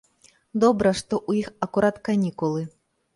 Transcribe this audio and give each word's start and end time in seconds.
Добра, 0.63 0.93
што 1.01 1.19
ў 1.29 1.43
іх 1.43 1.47
акурат 1.65 1.99
канікулы. 2.09 2.65